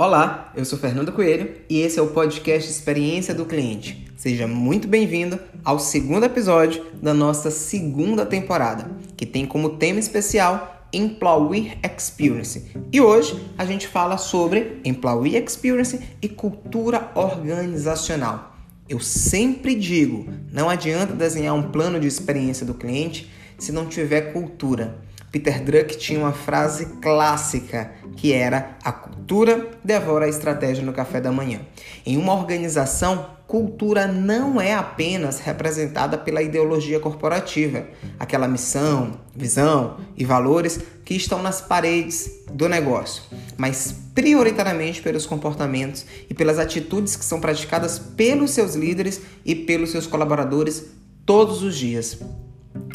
[0.00, 4.06] Olá, eu sou Fernando Coelho e esse é o podcast Experiência do Cliente.
[4.16, 10.86] Seja muito bem-vindo ao segundo episódio da nossa segunda temporada, que tem como tema especial
[10.90, 12.70] Employee Experience.
[12.90, 18.56] E hoje a gente fala sobre Employee Experience e cultura organizacional.
[18.88, 23.30] Eu sempre digo, não adianta desenhar um plano de experiência do cliente
[23.60, 24.98] se não tiver cultura.
[25.30, 31.20] Peter Druck tinha uma frase clássica que era: a cultura devora a estratégia no café
[31.20, 31.60] da manhã.
[32.04, 37.84] Em uma organização, cultura não é apenas representada pela ideologia corporativa,
[38.18, 43.24] aquela missão, visão e valores que estão nas paredes do negócio,
[43.56, 49.90] mas prioritariamente pelos comportamentos e pelas atitudes que são praticadas pelos seus líderes e pelos
[49.90, 50.86] seus colaboradores
[51.26, 52.18] todos os dias.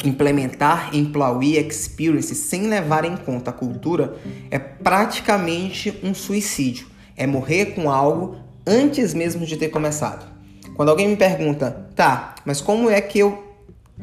[0.04, 4.16] Implementar Employee Experience sem levar em conta a cultura
[4.50, 6.86] é praticamente um suicídio.
[7.16, 10.26] É morrer com algo antes mesmo de ter começado.
[10.74, 13.42] Quando alguém me pergunta, tá, mas como é que eu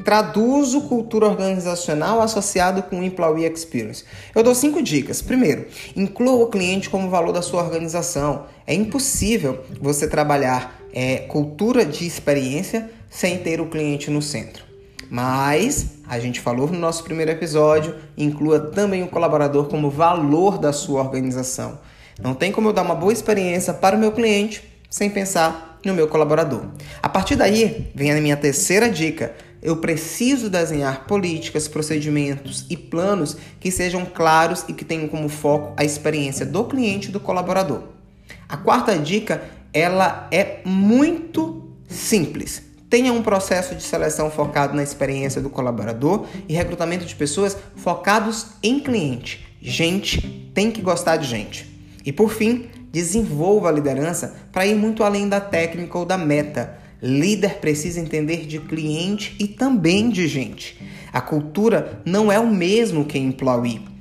[0.04, 4.04] traduzo cultura organizacional associado com Employee Experience?
[4.34, 5.22] Eu dou cinco dicas.
[5.22, 8.46] Primeiro, inclua o cliente como valor da sua organização.
[8.66, 14.73] É impossível você trabalhar é, cultura de experiência sem ter o cliente no centro.
[15.14, 20.72] Mas a gente falou no nosso primeiro episódio, inclua também o colaborador como valor da
[20.72, 21.78] sua organização.
[22.20, 25.94] Não tem como eu dar uma boa experiência para o meu cliente sem pensar no
[25.94, 26.64] meu colaborador.
[27.00, 29.36] A partir daí, vem a minha terceira dica.
[29.62, 35.74] Eu preciso desenhar políticas, procedimentos e planos que sejam claros e que tenham como foco
[35.76, 37.84] a experiência do cliente e do colaborador.
[38.48, 42.73] A quarta dica, ela é muito simples.
[42.94, 48.46] Tenha um processo de seleção focado na experiência do colaborador e recrutamento de pessoas focados
[48.62, 49.44] em cliente.
[49.60, 50.20] Gente
[50.54, 51.68] tem que gostar de gente.
[52.06, 56.78] E por fim, desenvolva a liderança para ir muito além da técnica ou da meta.
[57.02, 60.80] Líder precisa entender de cliente e também de gente.
[61.12, 63.93] A cultura não é o mesmo que employee.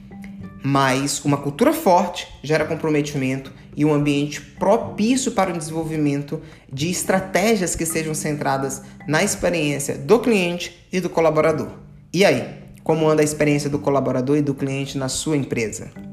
[0.64, 6.42] Mas uma cultura forte gera comprometimento e um ambiente propício para o desenvolvimento
[6.72, 11.70] de estratégias que sejam centradas na experiência do cliente e do colaborador.
[12.14, 12.48] E aí,
[12.82, 16.13] como anda a experiência do colaborador e do cliente na sua empresa?